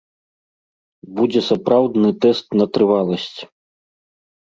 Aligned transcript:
Будзе 1.19 1.45
сапраўдны 1.49 2.09
тэст 2.27 2.45
на 2.61 2.65
трываласць. 2.79 3.33